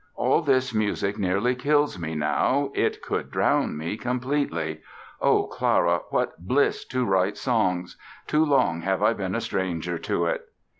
All 0.15 0.41
this 0.41 0.73
music 0.73 1.19
nearly 1.19 1.53
kills 1.53 1.99
me 1.99 2.15
now, 2.15 2.71
it 2.73 3.03
could 3.03 3.29
drown 3.29 3.77
me 3.77 3.97
completely. 3.97 4.81
Oh, 5.21 5.45
Clara, 5.45 5.99
what 6.09 6.31
bliss 6.39 6.83
to 6.85 7.05
write 7.05 7.37
songs! 7.37 7.97
Too 8.25 8.43
long 8.43 8.81
have 8.81 9.03
I 9.03 9.13
been 9.13 9.35
a 9.35 9.41
stranger 9.41 9.99
to 9.99 10.25
it". 10.25 10.45